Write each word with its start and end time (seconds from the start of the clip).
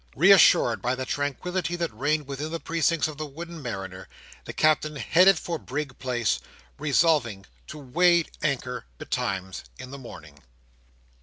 Reassured 0.15 0.81
by 0.81 0.95
the 0.95 1.05
tranquillity 1.05 1.75
that 1.75 1.93
reigned 1.93 2.25
within 2.25 2.49
the 2.51 2.59
precincts 2.59 3.07
of 3.07 3.19
the 3.19 3.25
wooden 3.27 3.61
mariner, 3.61 4.07
the 4.45 4.51
Captain 4.51 4.95
headed 4.95 5.37
for 5.37 5.59
Brig 5.59 5.99
Place, 5.99 6.39
resolving 6.79 7.45
to 7.67 7.77
weigh 7.77 8.25
anchor 8.41 8.87
betimes 8.97 9.63
in 9.77 9.91
the 9.91 9.99
morning. 9.99 10.39